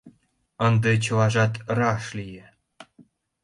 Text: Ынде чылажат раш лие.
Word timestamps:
Ынде 0.67 0.91
чылажат 1.03 1.53
раш 1.77 2.03
лие. 2.17 2.45